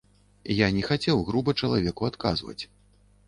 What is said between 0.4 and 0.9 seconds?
Я не